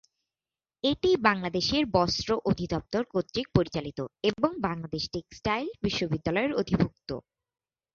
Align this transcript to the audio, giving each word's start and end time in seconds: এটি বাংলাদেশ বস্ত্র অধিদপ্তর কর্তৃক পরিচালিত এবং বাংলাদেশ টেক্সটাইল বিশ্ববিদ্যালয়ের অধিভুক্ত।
এটি 0.83 1.09
বাংলাদেশ 1.27 1.67
বস্ত্র 1.93 2.29
অধিদপ্তর 2.45 3.03
কর্তৃক 3.05 3.47
পরিচালিত 3.55 3.99
এবং 4.23 4.49
বাংলাদেশ 4.67 5.03
টেক্সটাইল 5.13 5.67
বিশ্ববিদ্যালয়ের 5.83 6.51
অধিভুক্ত। 6.53 7.09